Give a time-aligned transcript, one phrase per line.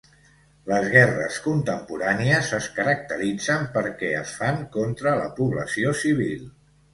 [0.69, 6.43] Les guerres contemporànies es caracteritzen perquè es fan contra la població civil.